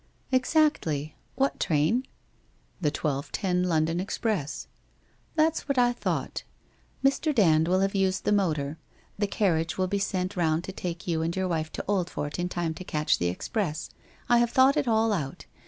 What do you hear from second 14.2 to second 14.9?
I have thought it